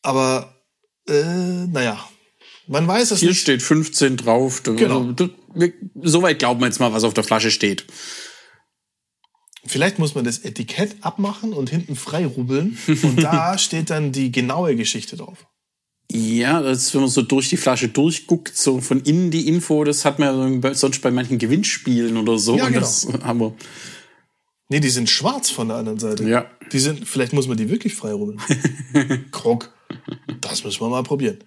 Aber, 0.00 0.54
äh, 1.06 1.66
naja, 1.66 2.02
man 2.68 2.88
weiß 2.88 3.10
es 3.10 3.20
Hier 3.20 3.28
nicht. 3.28 3.42
steht 3.42 3.62
15 3.62 4.16
drauf. 4.16 4.62
Genau. 4.62 5.08
Also, 5.08 5.28
Soweit 6.02 6.38
glauben 6.38 6.60
wir 6.60 6.68
jetzt 6.68 6.80
mal, 6.80 6.94
was 6.94 7.04
auf 7.04 7.12
der 7.12 7.24
Flasche 7.24 7.50
steht. 7.50 7.84
Vielleicht 9.66 9.98
muss 9.98 10.14
man 10.14 10.24
das 10.24 10.38
Etikett 10.38 10.96
abmachen 11.02 11.52
und 11.52 11.70
hinten 11.70 11.96
frei 11.96 12.26
rubbeln. 12.26 12.78
Und 13.02 13.22
da 13.22 13.58
steht 13.58 13.90
dann 13.90 14.12
die 14.12 14.32
genaue 14.32 14.74
Geschichte 14.74 15.16
drauf. 15.16 15.46
Ja, 16.10 16.60
das, 16.60 16.92
wenn 16.92 17.02
man 17.02 17.10
so 17.10 17.22
durch 17.22 17.50
die 17.50 17.56
Flasche 17.56 17.88
durchguckt, 17.88 18.56
so 18.56 18.80
von 18.80 19.00
innen 19.02 19.30
die 19.30 19.46
Info, 19.46 19.84
das 19.84 20.04
hat 20.04 20.18
man 20.18 20.60
ja 20.60 20.74
sonst 20.74 21.02
bei 21.02 21.10
manchen 21.10 21.38
Gewinnspielen 21.38 22.16
oder 22.16 22.38
so. 22.38 22.56
Ja, 22.56 22.68
genau. 22.68 22.80
das, 22.80 23.06
aber 23.22 23.54
Nee, 24.70 24.78
die 24.78 24.88
sind 24.88 25.10
schwarz 25.10 25.50
von 25.50 25.66
der 25.66 25.78
anderen 25.78 25.98
Seite. 25.98 26.22
Ja. 26.28 26.48
Die 26.70 26.78
sind, 26.78 27.06
vielleicht 27.06 27.32
muss 27.32 27.48
man 27.48 27.56
die 27.56 27.68
wirklich 27.68 27.96
frei 27.96 28.12
rubbeln. 28.12 28.40
Krog. 29.32 29.74
Das 30.40 30.62
müssen 30.62 30.80
wir 30.80 30.88
mal 30.88 31.02
probieren. 31.02 31.42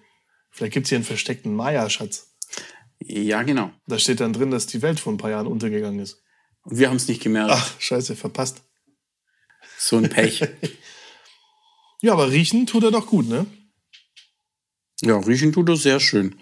Vielleicht 0.50 0.74
gibt's 0.74 0.90
hier 0.90 0.96
einen 0.96 1.06
versteckten 1.06 1.56
Maya-Schatz. 1.56 2.36
ja, 3.00 3.42
genau. 3.42 3.70
Da 3.86 3.98
steht 3.98 4.20
dann 4.20 4.34
drin, 4.34 4.50
dass 4.50 4.66
die 4.66 4.82
Welt 4.82 5.00
vor 5.00 5.10
ein 5.10 5.16
paar 5.16 5.30
Jahren 5.30 5.46
untergegangen 5.46 6.00
ist. 6.00 6.22
Und 6.64 6.78
wir 6.78 6.88
haben 6.88 6.96
es 6.96 7.08
nicht 7.08 7.22
gemerkt. 7.22 7.50
Ach, 7.52 7.80
scheiße, 7.80 8.16
verpasst. 8.16 8.62
So 9.78 9.96
ein 9.96 10.08
Pech. 10.08 10.42
Ja, 12.02 12.12
aber 12.12 12.30
riechen 12.30 12.66
tut 12.66 12.84
er 12.84 12.90
doch 12.90 13.06
gut, 13.06 13.30
ne? 13.30 13.46
ja, 15.02 15.16
riechen 15.16 15.54
tut 15.54 15.70
er 15.70 15.76
sehr 15.76 16.00
schön. 16.00 16.34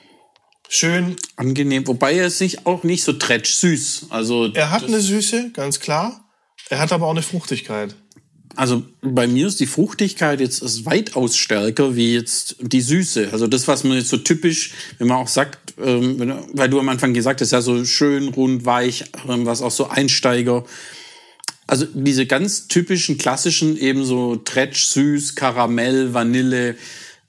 Schön. 0.68 1.14
Angenehm. 1.36 1.86
Wobei 1.86 2.14
er 2.14 2.30
sich 2.30 2.66
auch 2.66 2.82
nicht 2.82 3.04
so 3.04 3.12
tretsch 3.12 3.52
süß. 3.54 4.06
Also 4.10 4.46
Er 4.54 4.72
hat 4.72 4.82
eine 4.82 5.00
Süße, 5.00 5.50
ganz 5.52 5.78
klar. 5.78 6.28
Er 6.68 6.80
hat 6.80 6.92
aber 6.92 7.06
auch 7.06 7.12
eine 7.12 7.22
Fruchtigkeit. 7.22 7.94
Also 8.56 8.82
bei 9.02 9.26
mir 9.26 9.46
ist 9.46 9.60
die 9.60 9.66
Fruchtigkeit 9.66 10.40
jetzt 10.40 10.62
ist 10.62 10.84
weitaus 10.84 11.36
stärker 11.36 11.94
wie 11.94 12.14
jetzt 12.14 12.56
die 12.60 12.80
Süße. 12.80 13.30
Also 13.32 13.46
das, 13.46 13.68
was 13.68 13.84
man 13.84 13.96
jetzt 13.98 14.08
so 14.08 14.16
typisch, 14.16 14.72
wenn 14.98 15.06
man 15.06 15.18
auch 15.18 15.28
sagt, 15.28 15.61
ähm, 15.78 16.44
weil 16.52 16.68
du 16.68 16.78
am 16.78 16.88
Anfang 16.88 17.14
gesagt 17.14 17.40
hast, 17.40 17.52
ja 17.52 17.60
so 17.60 17.84
schön, 17.84 18.28
rund, 18.28 18.64
weich, 18.64 19.04
ähm, 19.28 19.46
was 19.46 19.62
auch 19.62 19.70
so 19.70 19.88
Einsteiger. 19.88 20.64
Also 21.66 21.86
diese 21.92 22.26
ganz 22.26 22.68
typischen, 22.68 23.18
klassischen, 23.18 23.76
eben 23.76 24.04
so 24.04 24.36
Tretsch, 24.36 24.84
süß, 24.86 25.34
Karamell, 25.36 26.12
Vanille, 26.12 26.76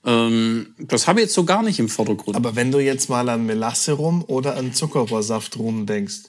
ähm, 0.04 0.74
das 0.78 1.06
habe 1.06 1.20
ich 1.20 1.26
jetzt 1.26 1.34
so 1.34 1.44
gar 1.44 1.62
nicht 1.62 1.78
im 1.78 1.88
Vordergrund. 1.88 2.36
Aber 2.36 2.56
wenn 2.56 2.70
du 2.70 2.78
jetzt 2.78 3.08
mal 3.08 3.28
an 3.28 3.46
Melasse 3.46 3.92
rum 3.92 4.22
oder 4.26 4.56
an 4.56 4.74
Zuckerrohrsaft 4.74 5.58
rum 5.58 5.86
denkst, 5.86 6.24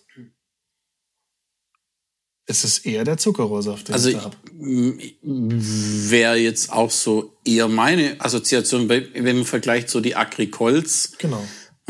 ist 2.48 2.64
es 2.64 2.78
eher 2.80 3.04
der 3.04 3.18
Zuckerrohrsaft, 3.18 3.88
den 3.88 3.94
Also 3.96 4.10
ich 4.10 4.16
da 4.16 4.26
hab. 4.26 4.38
wäre 4.54 6.38
jetzt 6.38 6.72
auch 6.72 6.92
so 6.92 7.34
eher 7.44 7.68
meine 7.68 8.16
Assoziation, 8.20 8.88
wenn 8.88 9.24
man 9.24 9.46
vergleicht 9.46 9.90
so 9.90 10.00
die 10.00 10.16
Agricols, 10.16 11.14
Genau. 11.18 11.44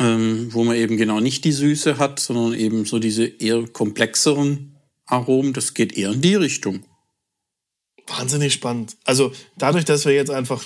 Ähm, 0.05 0.53
wo 0.53 0.63
man 0.63 0.75
eben 0.75 0.97
genau 0.97 1.19
nicht 1.19 1.43
die 1.45 1.51
Süße 1.51 1.97
hat, 1.97 2.19
sondern 2.19 2.53
eben 2.53 2.85
so 2.85 2.99
diese 2.99 3.25
eher 3.25 3.67
komplexeren 3.67 4.75
Aromen, 5.05 5.53
das 5.53 5.73
geht 5.73 5.97
eher 5.97 6.11
in 6.11 6.21
die 6.21 6.35
Richtung. 6.35 6.83
Wahnsinnig 8.07 8.53
spannend. 8.53 8.97
Also 9.03 9.31
dadurch, 9.57 9.85
dass 9.85 10.05
wir 10.05 10.13
jetzt 10.13 10.29
einfach 10.29 10.63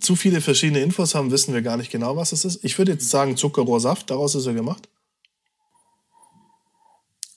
zu 0.00 0.16
viele 0.16 0.40
verschiedene 0.40 0.80
Infos 0.80 1.14
haben, 1.14 1.30
wissen 1.30 1.54
wir 1.54 1.62
gar 1.62 1.76
nicht 1.76 1.92
genau, 1.92 2.16
was 2.16 2.32
es 2.32 2.44
ist. 2.44 2.64
Ich 2.64 2.76
würde 2.78 2.92
jetzt 2.92 3.08
sagen 3.08 3.36
Zuckerrohrsaft, 3.36 4.10
daraus 4.10 4.34
ist 4.34 4.46
er 4.46 4.54
gemacht. 4.54 4.88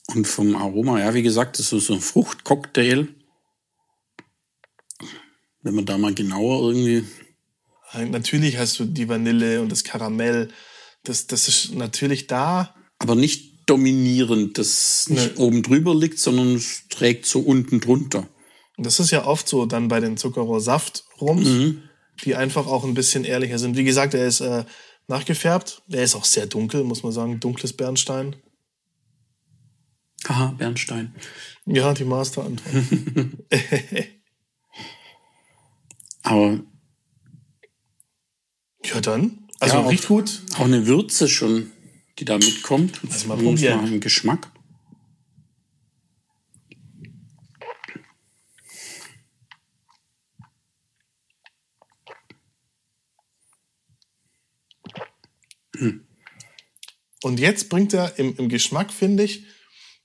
Und 0.08 0.26
vom 0.26 0.54
Aroma, 0.56 0.98
ja, 1.00 1.14
wie 1.14 1.22
gesagt, 1.22 1.58
das 1.58 1.72
ist 1.72 1.86
so 1.86 1.94
ein 1.94 2.00
Fruchtcocktail. 2.00 3.08
Wenn 5.62 5.74
man 5.74 5.86
da 5.86 5.96
mal 5.96 6.14
genauer 6.14 6.68
irgendwie. 6.68 7.04
Äh, 7.92 8.06
Natürlich 8.06 8.58
hast 8.58 8.78
du 8.78 8.84
die 8.84 9.08
Vanille 9.08 9.60
und 9.62 9.70
das 9.70 9.84
Karamell. 9.84 10.50
Das, 11.04 11.26
das 11.26 11.48
ist 11.48 11.74
natürlich 11.74 12.26
da. 12.26 12.74
Aber 12.98 13.14
nicht 13.14 13.68
dominierend, 13.70 14.58
das 14.58 15.08
nicht 15.08 15.36
Nee. 15.38 15.42
oben 15.42 15.62
drüber 15.62 15.94
liegt, 15.94 16.18
sondern 16.18 16.54
es 16.56 16.88
trägt 16.88 17.26
so 17.26 17.40
unten 17.40 17.80
drunter. 17.80 18.28
Das 18.76 18.98
ist 19.00 19.10
ja 19.10 19.24
oft 19.26 19.48
so 19.48 19.66
dann 19.66 19.88
bei 19.88 20.00
den 20.00 20.16
Zuckerrohrsaft-Rums, 20.16 21.46
Mhm. 21.48 21.82
die 22.24 22.34
einfach 22.34 22.66
auch 22.66 22.84
ein 22.84 22.94
bisschen 22.94 23.24
ehrlicher 23.24 23.58
sind. 23.58 23.76
Wie 23.76 23.84
gesagt, 23.84 24.14
er 24.14 24.26
ist 24.26 24.40
äh, 24.40 24.64
nachgefärbt. 25.06 25.82
Er 25.90 26.02
ist 26.02 26.14
auch 26.14 26.24
sehr 26.24 26.46
dunkel, 26.46 26.84
muss 26.84 27.02
man 27.02 27.12
sagen. 27.12 27.38
Dunkles 27.40 27.72
Bernstein. 27.74 28.36
Haha, 30.26 30.48
Bernstein. 30.58 31.14
Ja, 31.66 31.92
die 31.94 32.04
Master-Antwort. 32.04 32.74
Aber 36.22 36.60
ja, 38.84 39.00
dann. 39.00 39.43
Also 39.64 39.76
Ja, 39.78 39.82
auch- 39.84 39.90
riecht 39.90 40.08
gut. 40.08 40.42
auch 40.56 40.66
eine 40.66 40.86
Würze 40.86 41.26
schon, 41.28 41.72
die 42.18 42.24
da 42.26 42.36
mitkommt. 42.36 43.00
Lass 43.02 43.26
mal 43.26 43.36
probieren. 43.38 43.80
Mal 43.82 43.92
im 43.94 44.00
Geschmack. 44.00 44.50
Und 57.22 57.40
jetzt 57.40 57.68
bringt 57.68 57.92
er 57.94 58.18
im, 58.18 58.36
im 58.36 58.48
Geschmack, 58.48 58.92
finde 58.92 59.24
ich, 59.24 59.44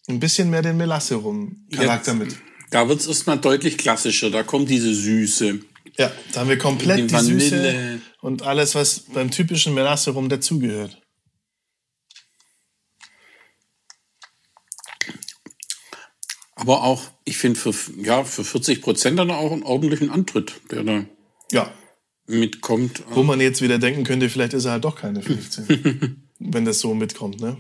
ein 0.07 0.19
bisschen 0.19 0.49
mehr 0.49 0.61
den 0.61 0.77
Melasse 0.77 1.15
rum 1.15 1.67
Charakter 1.75 2.13
mit. 2.13 2.35
Da 2.71 2.87
wird 2.87 2.99
es 3.01 3.07
erstmal 3.07 3.39
deutlich 3.39 3.77
klassischer. 3.77 4.29
Da 4.29 4.43
kommt 4.43 4.69
diese 4.69 4.93
Süße. 4.93 5.59
Ja, 5.99 6.09
da 6.31 6.39
haben 6.39 6.49
wir 6.49 6.57
komplett 6.57 6.97
Die 6.97 7.07
die. 7.07 7.19
Süße 7.19 8.01
und 8.21 8.43
alles, 8.43 8.73
was 8.73 9.01
beim 9.01 9.31
typischen 9.31 9.73
Melasse 9.73 10.11
rum 10.11 10.29
dazugehört. 10.29 11.01
Aber 16.55 16.83
auch, 16.83 17.03
ich 17.25 17.37
finde, 17.37 17.59
für, 17.59 17.73
ja, 18.01 18.23
für 18.23 18.45
40 18.45 18.81
Prozent 18.81 19.19
dann 19.19 19.29
auch 19.31 19.51
einen 19.51 19.63
ordentlichen 19.63 20.09
Antritt, 20.09 20.61
der 20.71 20.83
da 20.83 21.05
Ja. 21.51 21.73
mitkommt. 22.27 23.03
Wo 23.09 23.23
man 23.23 23.41
jetzt 23.41 23.61
wieder 23.61 23.77
denken 23.77 24.05
könnte, 24.05 24.29
vielleicht 24.29 24.53
ist 24.53 24.65
er 24.65 24.73
halt 24.73 24.85
doch 24.85 24.95
keine 24.95 25.21
15. 25.21 26.29
wenn 26.39 26.65
das 26.65 26.79
so 26.79 26.93
mitkommt, 26.93 27.41
ne? 27.41 27.57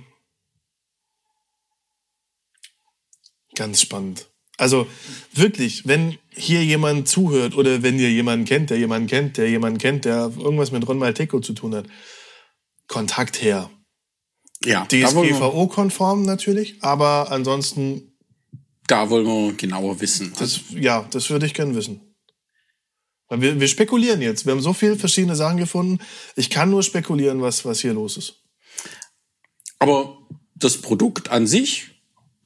Ganz 3.55 3.81
spannend. 3.81 4.29
Also 4.59 4.87
wirklich, 5.33 5.87
wenn 5.87 6.17
hier 6.29 6.65
jemand 6.65 7.07
zuhört 7.07 7.55
oder 7.55 7.81
wenn 7.81 7.97
ihr 7.97 8.11
jemanden 8.11 8.45
kennt, 8.45 8.69
der 8.69 8.77
jemanden 8.77 9.07
kennt, 9.07 9.37
der 9.37 9.49
jemanden 9.49 9.79
kennt, 9.79 10.03
der 10.03 10.33
irgendwas 10.37 10.71
mit 10.71 10.85
Ron 10.85 10.99
Malteco 10.99 11.39
zu 11.39 11.53
tun 11.53 11.73
hat, 11.73 11.85
Kontakt 12.87 13.41
her. 13.41 13.69
Ja, 14.65 14.85
DSGVO-konform 14.85 16.23
natürlich, 16.23 16.83
aber 16.83 17.31
ansonsten, 17.31 18.17
da 18.87 19.09
wollen 19.09 19.25
wir 19.25 19.53
genauer 19.53 20.01
wissen. 20.01 20.33
das, 20.37 20.59
ja, 20.71 21.07
das 21.09 21.29
würde 21.29 21.45
ich 21.45 21.53
gern 21.53 21.73
wissen. 21.73 22.01
Weil 23.29 23.39
wir, 23.39 23.59
wir 23.61 23.67
spekulieren 23.69 24.21
jetzt. 24.21 24.45
Wir 24.45 24.51
haben 24.51 24.61
so 24.61 24.73
viele 24.73 24.97
verschiedene 24.97 25.37
Sachen 25.37 25.57
gefunden. 25.57 25.99
Ich 26.35 26.49
kann 26.49 26.69
nur 26.69 26.83
spekulieren, 26.83 27.41
was, 27.41 27.63
was 27.63 27.79
hier 27.79 27.93
los 27.93 28.17
ist. 28.17 28.43
Aber 29.77 30.17
das 30.55 30.81
Produkt 30.81 31.29
an 31.29 31.47
sich, 31.47 31.98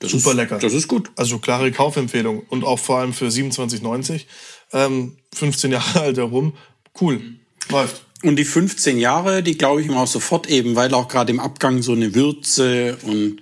das 0.04 0.12
Super 0.12 0.32
ist, 0.32 0.36
lecker. 0.36 0.60
Das 0.60 0.74
ist 0.74 0.90
gut. 0.90 1.12
Also 1.16 1.40
klare 1.40 1.72
Kaufempfehlung 1.72 2.42
und 2.50 2.66
auch 2.66 2.78
vor 2.78 3.00
allem 3.00 3.14
für 3.14 3.28
27,90. 3.28 4.26
Ähm, 4.74 5.16
15 5.34 5.72
Jahre 5.78 6.02
alt 6.02 6.18
herum. 6.18 6.54
Cool. 7.00 7.22
Läuft. 7.70 8.04
Und 8.22 8.36
die 8.36 8.44
15 8.44 9.00
Jahre, 9.00 9.44
die 9.44 9.58
glaube 9.58 9.82
ich 9.82 9.88
mir 9.88 9.96
auch 9.96 10.08
sofort 10.08 10.50
eben, 10.50 10.76
weil 10.76 10.94
auch 10.94 11.08
gerade 11.08 11.32
im 11.32 11.40
Abgang 11.40 11.82
so 11.82 11.94
eine 11.94 12.16
Würze 12.16 12.98
und 13.04 13.40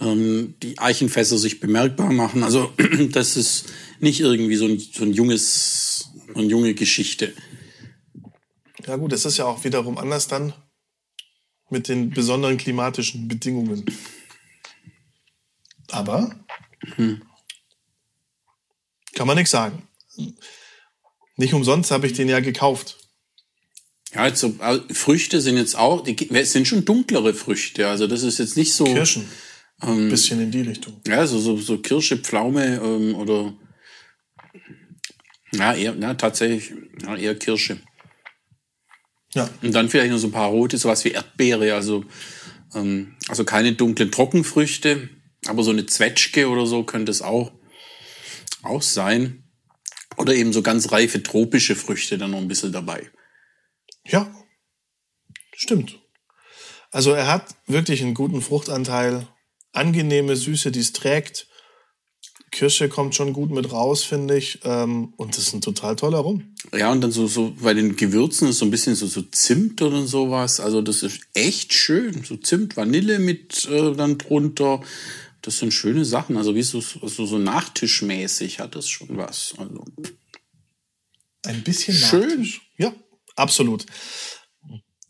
ähm, 0.00 0.54
die 0.64 0.80
Eichenfässer 0.80 1.38
sich 1.38 1.60
bemerkbar 1.60 2.12
machen. 2.12 2.42
Also 2.42 2.72
das 3.12 3.36
ist 3.36 3.66
nicht 4.00 4.18
irgendwie 4.18 4.56
so 4.56 4.66
ein, 4.66 4.80
so 4.80 5.04
ein 5.04 5.12
junges, 5.12 6.10
so 6.34 6.40
eine 6.40 6.48
junge 6.48 6.74
Geschichte. 6.74 7.32
Ja 8.84 8.96
gut, 8.96 9.12
das 9.12 9.24
ist 9.24 9.36
ja 9.36 9.44
auch 9.44 9.62
wiederum 9.62 9.96
anders 9.96 10.26
dann 10.26 10.54
mit 11.70 11.86
den 11.86 12.10
besonderen 12.10 12.56
klimatischen 12.56 13.28
Bedingungen. 13.28 13.84
Aber 15.92 16.34
kann 19.14 19.26
man 19.26 19.36
nichts 19.36 19.50
sagen. 19.50 19.86
Nicht 21.36 21.54
umsonst 21.54 21.90
habe 21.90 22.06
ich 22.06 22.12
den 22.12 22.28
ja 22.28 22.40
gekauft. 22.40 22.98
Ja, 24.14 24.26
jetzt 24.26 24.40
so, 24.40 24.56
äh, 24.60 24.80
Früchte 24.92 25.40
sind 25.40 25.56
jetzt 25.56 25.76
auch, 25.76 26.02
die 26.02 26.30
es 26.34 26.52
sind 26.52 26.66
schon 26.66 26.84
dunklere 26.84 27.32
Früchte. 27.32 27.88
Also 27.88 28.06
das 28.06 28.22
ist 28.22 28.38
jetzt 28.38 28.56
nicht 28.56 28.74
so. 28.74 28.84
Kirschen. 28.84 29.28
Ähm, 29.82 30.08
Bisschen 30.10 30.40
in 30.40 30.50
die 30.50 30.62
Richtung. 30.62 31.00
Ja, 31.06 31.26
so, 31.26 31.38
so, 31.38 31.56
so 31.56 31.78
Kirsche, 31.78 32.18
Pflaume 32.18 32.80
ähm, 32.82 33.14
oder 33.14 33.54
ja, 35.52 35.74
eher, 35.74 35.94
ja, 35.96 36.14
tatsächlich, 36.14 36.72
ja, 37.02 37.16
eher 37.16 37.34
Kirsche. 37.34 37.80
Ja. 39.34 39.48
Und 39.62 39.72
dann 39.72 39.88
vielleicht 39.88 40.10
noch 40.10 40.18
so 40.18 40.28
ein 40.28 40.32
paar 40.32 40.48
rote, 40.50 40.76
sowas 40.76 41.04
wie 41.04 41.12
Erdbeere, 41.12 41.74
also, 41.74 42.04
ähm, 42.74 43.16
also 43.28 43.44
keine 43.44 43.72
dunklen 43.72 44.10
Trockenfrüchte, 44.10 45.08
aber 45.50 45.62
so 45.62 45.70
eine 45.70 45.86
Zwetschge 45.86 46.48
oder 46.48 46.66
so 46.66 46.84
könnte 46.84 47.10
es 47.10 47.22
auch, 47.22 47.52
auch 48.62 48.82
sein. 48.82 49.44
Oder 50.16 50.34
eben 50.34 50.52
so 50.52 50.62
ganz 50.62 50.92
reife 50.92 51.22
tropische 51.22 51.76
Früchte 51.76 52.18
dann 52.18 52.32
noch 52.32 52.38
ein 52.38 52.48
bisschen 52.48 52.72
dabei. 52.72 53.10
Ja. 54.04 54.34
Stimmt. 55.54 55.98
Also 56.90 57.12
er 57.12 57.26
hat 57.26 57.54
wirklich 57.66 58.02
einen 58.02 58.14
guten 58.14 58.42
Fruchtanteil. 58.42 59.26
Angenehme 59.72 60.36
Süße, 60.36 60.72
die 60.72 60.80
es 60.80 60.92
trägt. 60.92 61.46
Kirsche 62.50 62.88
kommt 62.88 63.14
schon 63.14 63.32
gut 63.32 63.50
mit 63.50 63.70
raus, 63.70 64.02
finde 64.02 64.36
ich. 64.36 64.60
Ähm, 64.64 65.14
und 65.16 65.36
das 65.36 65.48
ist 65.48 65.54
ein 65.54 65.60
total 65.60 65.94
toller 65.94 66.18
Rum. 66.18 66.54
Ja, 66.76 66.90
und 66.90 67.00
dann 67.00 67.12
so, 67.12 67.26
so 67.28 67.54
bei 67.60 67.74
den 67.74 67.94
Gewürzen 67.96 68.48
ist 68.48 68.58
so 68.58 68.64
ein 68.64 68.72
bisschen 68.72 68.96
so, 68.96 69.06
so 69.06 69.22
Zimt 69.22 69.80
oder 69.82 70.04
sowas. 70.06 70.58
Also 70.58 70.82
das 70.82 71.02
ist 71.02 71.20
echt 71.34 71.72
schön. 71.72 72.24
So 72.24 72.36
Zimt, 72.36 72.76
Vanille 72.76 73.20
mit 73.20 73.68
äh, 73.70 73.94
dann 73.94 74.18
drunter. 74.18 74.82
Das 75.42 75.58
sind 75.58 75.72
schöne 75.72 76.04
Sachen. 76.04 76.36
Also 76.36 76.54
wie 76.54 76.62
so, 76.62 76.80
so, 76.80 77.26
so 77.26 77.38
nachtischmäßig 77.38 78.60
hat 78.60 78.74
das 78.74 78.88
schon 78.88 79.16
was. 79.16 79.54
Also, 79.56 79.84
Ein 81.46 81.62
bisschen 81.62 81.94
Schön. 81.94 82.28
Nachtisch. 82.28 82.60
Ja, 82.76 82.92
absolut. 83.36 83.86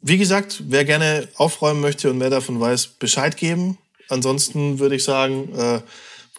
Wie 0.02 0.18
gesagt, 0.18 0.62
wer 0.68 0.84
gerne 0.84 1.28
aufräumen 1.34 1.80
möchte 1.80 2.10
und 2.10 2.18
mehr 2.18 2.30
davon 2.30 2.58
weiß, 2.60 2.98
Bescheid 2.98 3.36
geben. 3.36 3.78
Ansonsten 4.08 4.78
würde 4.78 4.96
ich 4.96 5.04
sagen, 5.04 5.54
äh, 5.54 5.82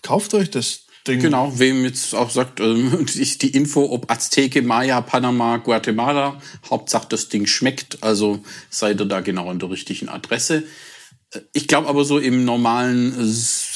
kauft 0.01 0.33
euch 0.33 0.49
das 0.49 0.85
Ding. 1.07 1.19
genau, 1.19 1.57
wem 1.57 1.83
jetzt 1.83 2.13
auch 2.13 2.29
sagt, 2.29 2.59
ähm, 2.59 3.05
die 3.13 3.37
die 3.37 3.49
Info, 3.49 3.85
ob 3.91 4.09
Azteke, 4.11 4.61
Maya, 4.61 5.01
Panama, 5.01 5.57
Guatemala, 5.57 6.41
Hauptsache 6.69 7.07
das 7.09 7.29
Ding 7.29 7.45
schmeckt. 7.45 8.03
Also 8.03 8.43
seid 8.69 8.99
ihr 8.99 9.05
da 9.05 9.21
genau 9.21 9.49
an 9.49 9.59
der 9.59 9.69
richtigen 9.69 10.09
Adresse. 10.09 10.63
Ich 11.53 11.67
glaube 11.67 11.87
aber 11.87 12.03
so 12.03 12.19
im 12.19 12.43
normalen, 12.43 13.15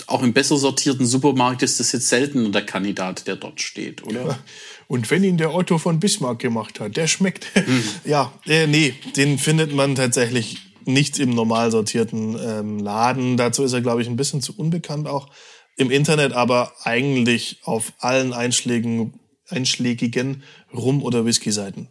auch 0.07 0.23
im 0.23 0.33
besser 0.33 0.57
sortierten 0.57 1.05
Supermarkt 1.05 1.63
ist 1.63 1.79
das 1.79 1.91
jetzt 1.93 2.09
selten 2.09 2.51
der 2.51 2.65
Kandidat, 2.65 3.27
der 3.27 3.37
dort 3.37 3.61
steht, 3.61 4.03
oder? 4.03 4.39
Und 4.87 5.09
wenn 5.09 5.23
ihn 5.23 5.37
der 5.37 5.53
Otto 5.53 5.77
von 5.77 5.99
Bismarck 5.99 6.39
gemacht 6.39 6.79
hat, 6.79 6.97
der 6.97 7.07
schmeckt. 7.07 7.47
Mhm. 7.55 7.83
Ja, 8.05 8.33
äh, 8.45 8.67
nee, 8.67 8.93
den 9.15 9.37
findet 9.39 9.73
man 9.73 9.95
tatsächlich 9.95 10.57
nicht 10.83 11.17
im 11.17 11.31
normal 11.31 11.71
sortierten 11.71 12.37
ähm, 12.39 12.79
Laden. 12.79 13.37
Dazu 13.37 13.63
ist 13.63 13.73
er, 13.73 13.81
glaube 13.81 14.01
ich, 14.01 14.07
ein 14.07 14.17
bisschen 14.17 14.41
zu 14.41 14.55
unbekannt 14.55 15.07
auch 15.07 15.29
im 15.77 15.91
Internet, 15.91 16.33
aber 16.33 16.73
eigentlich 16.83 17.59
auf 17.63 17.93
allen 17.99 18.33
Einschlägen, 18.33 19.19
einschlägigen 19.47 20.43
Rum- 20.73 21.03
oder 21.03 21.25
Whisky-Seiten. 21.25 21.89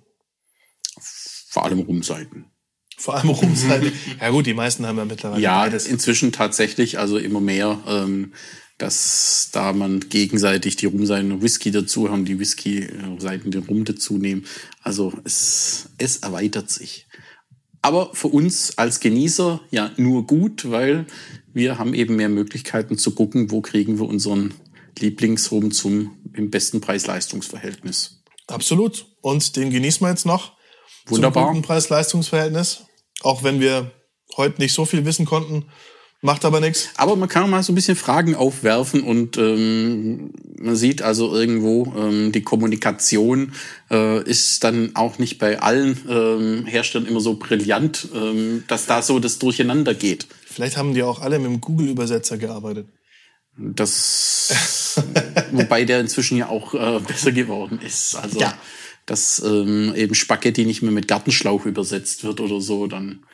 Vor 1.48 1.64
allem 1.64 1.80
Rumseiten. 1.80 2.46
Vor 3.04 3.16
allem 3.16 3.28
Rumseiten. 3.28 3.92
ja 4.18 4.30
gut, 4.30 4.46
die 4.46 4.54
meisten 4.54 4.86
haben 4.86 4.96
ja 4.96 5.04
mittlerweile 5.04 5.42
ja, 5.42 5.60
beides. 5.64 5.86
inzwischen 5.86 6.32
tatsächlich, 6.32 6.98
also 6.98 7.18
immer 7.18 7.42
mehr, 7.42 7.78
ähm, 7.86 8.32
dass 8.78 9.50
da 9.52 9.74
man 9.74 10.00
gegenseitig 10.08 10.76
die 10.76 10.86
Rumseiten 10.86 11.42
Whisky 11.42 11.70
dazu 11.70 12.08
haben, 12.08 12.24
die 12.24 12.38
Whisky-Seiten 12.38 13.50
den 13.50 13.64
Rum 13.64 13.84
dazu 13.84 14.16
nehmen. 14.16 14.46
Also 14.82 15.12
es, 15.22 15.90
es 15.98 16.16
erweitert 16.16 16.70
sich. 16.70 17.06
Aber 17.82 18.14
für 18.14 18.28
uns 18.28 18.78
als 18.78 19.00
Genießer 19.00 19.60
ja 19.70 19.90
nur 19.98 20.26
gut, 20.26 20.70
weil 20.70 21.04
wir 21.52 21.78
haben 21.78 21.92
eben 21.92 22.16
mehr 22.16 22.30
Möglichkeiten 22.30 22.96
zu 22.96 23.10
gucken, 23.10 23.50
wo 23.50 23.60
kriegen 23.60 23.98
wir 23.98 24.06
unseren 24.06 24.54
Lieblingsrum 24.98 25.72
zum 25.72 26.16
im 26.32 26.48
besten 26.48 26.80
Preis-Leistungs-Verhältnis. 26.80 28.22
Absolut. 28.46 29.04
Und 29.20 29.56
den 29.56 29.68
genießen 29.68 30.00
wir 30.00 30.08
jetzt 30.08 30.24
noch. 30.24 30.56
Wunderbar. 31.04 31.48
Zum 31.48 31.56
guten 31.56 31.66
Preis-Leistungs-Verhältnis. 31.66 32.84
Auch 33.24 33.42
wenn 33.42 33.58
wir 33.58 33.90
heute 34.36 34.60
nicht 34.60 34.74
so 34.74 34.84
viel 34.84 35.04
wissen 35.04 35.24
konnten. 35.24 35.64
Macht 36.20 36.44
aber 36.46 36.60
nichts. 36.60 36.88
Aber 36.96 37.16
man 37.16 37.28
kann 37.28 37.50
mal 37.50 37.62
so 37.62 37.72
ein 37.72 37.74
bisschen 37.74 37.96
Fragen 37.96 38.34
aufwerfen 38.34 39.02
und 39.02 39.36
ähm, 39.36 40.32
man 40.58 40.74
sieht 40.74 41.02
also 41.02 41.34
irgendwo, 41.34 41.92
ähm, 41.98 42.32
die 42.32 42.40
Kommunikation 42.40 43.52
äh, 43.90 44.22
ist 44.22 44.64
dann 44.64 44.92
auch 44.94 45.18
nicht 45.18 45.38
bei 45.38 45.60
allen 45.60 46.00
ähm, 46.08 46.64
Herstellern 46.64 47.08
immer 47.08 47.20
so 47.20 47.34
brillant, 47.34 48.08
ähm, 48.14 48.64
dass 48.68 48.86
da 48.86 49.02
so 49.02 49.18
das 49.18 49.38
Durcheinander 49.38 49.92
geht. 49.92 50.26
Vielleicht 50.46 50.78
haben 50.78 50.94
die 50.94 51.02
auch 51.02 51.20
alle 51.20 51.38
mit 51.38 51.50
dem 51.50 51.60
Google-Übersetzer 51.60 52.38
gearbeitet. 52.38 52.88
Das, 53.58 55.02
wobei 55.52 55.84
der 55.84 56.00
inzwischen 56.00 56.38
ja 56.38 56.48
auch 56.48 56.72
äh, 56.72 57.00
besser 57.00 57.32
geworden 57.32 57.80
ist. 57.84 58.14
Also, 58.14 58.40
ja. 58.40 58.56
Dass 59.06 59.42
ähm, 59.44 59.94
eben 59.94 60.14
Spaghetti 60.14 60.64
nicht 60.64 60.82
mehr 60.82 60.92
mit 60.92 61.08
Gartenschlauch 61.08 61.66
übersetzt 61.66 62.24
wird 62.24 62.40
oder 62.40 62.60
so, 62.60 62.86
dann 62.86 63.24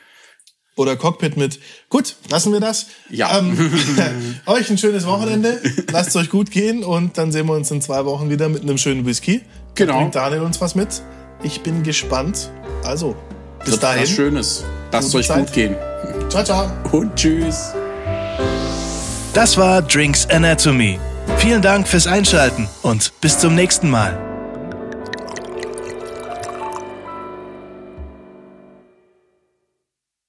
oder 0.75 0.95
Cockpit 0.95 1.37
mit. 1.37 1.59
Gut, 1.89 2.15
lassen 2.29 2.53
wir 2.53 2.59
das. 2.59 2.87
Ja. 3.09 3.37
Ähm, 3.37 3.57
euch 4.45 4.69
ein 4.69 4.77
schönes 4.77 5.05
Wochenende. 5.05 5.61
Lasst 5.91 6.09
es 6.09 6.15
euch 6.15 6.29
gut 6.29 6.51
gehen 6.51 6.83
und 6.83 7.17
dann 7.17 7.31
sehen 7.31 7.47
wir 7.47 7.53
uns 7.53 7.69
in 7.71 7.81
zwei 7.81 8.05
Wochen 8.05 8.29
wieder 8.29 8.49
mit 8.49 8.61
einem 8.63 8.77
schönen 8.77 9.05
Whisky. 9.05 9.41
Genau. 9.75 9.99
Bringt 9.99 10.15
Daniel 10.15 10.41
uns 10.41 10.61
was 10.61 10.75
mit. 10.75 11.01
Ich 11.43 11.61
bin 11.61 11.83
gespannt. 11.83 12.51
Also, 12.83 13.15
bis 13.59 13.71
Wird 13.71 13.83
dahin. 13.83 14.03
Was 14.03 14.09
Schönes. 14.09 14.63
Lasst 14.91 15.09
es 15.09 15.15
euch 15.15 15.27
Zeit. 15.27 15.45
gut 15.45 15.53
gehen. 15.53 15.75
Ciao, 16.29 16.43
ciao. 16.43 16.71
Und 16.91 17.15
tschüss. 17.15 17.73
Das 19.33 19.57
war 19.57 19.81
Drinks 19.81 20.27
Anatomy. 20.29 20.99
Vielen 21.37 21.61
Dank 21.61 21.87
fürs 21.87 22.07
Einschalten 22.07 22.67
und 22.81 23.13
bis 23.21 23.39
zum 23.39 23.55
nächsten 23.55 23.89
Mal. 23.89 24.30